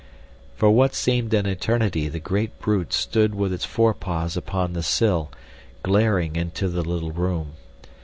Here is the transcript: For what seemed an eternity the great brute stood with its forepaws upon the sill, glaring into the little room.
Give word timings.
For 0.55 0.71
what 0.71 0.95
seemed 0.95 1.31
an 1.35 1.45
eternity 1.45 2.07
the 2.09 2.17
great 2.19 2.57
brute 2.59 2.91
stood 2.91 3.35
with 3.35 3.53
its 3.53 3.65
forepaws 3.65 4.35
upon 4.35 4.73
the 4.73 4.81
sill, 4.81 5.29
glaring 5.83 6.35
into 6.35 6.69
the 6.69 6.81
little 6.81 7.11
room. 7.11 7.51